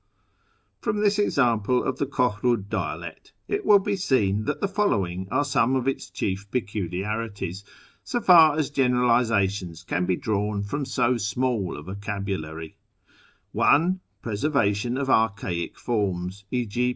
[0.79, 5.45] From this sample of the Kohmd dialect it will be seen that the following are
[5.45, 7.63] some of its chief peculiarities,
[8.03, 12.77] so far as generalisations can be drawn from so small a vocabulary:—
[13.51, 16.89] (1) Preservation of archaic forms; e.g.